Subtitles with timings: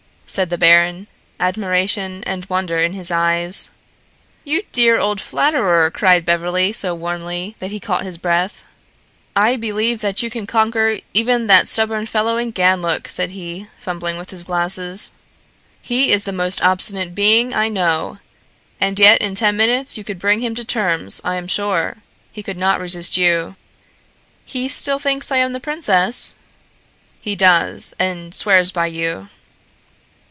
[0.33, 1.07] said the baron,
[1.41, 3.69] admiration and wonder in his eyes.
[4.45, 8.63] "You dear old flatterer," cried Beverly, so warmly that he caught his breath.
[9.35, 14.17] "I believe that you can conquer even that stubborn fellow in Ganlook," he said, fumbling
[14.17, 15.11] with his glasses.
[15.81, 18.19] "He is the most obstinate being I know,
[18.79, 21.97] and yet in ten minutes you could bring him to terms, I am sure.
[22.31, 23.57] He could not resist you."
[24.45, 26.35] "He still thinks I am the princess?"
[27.19, 29.27] "He does, and swears by you."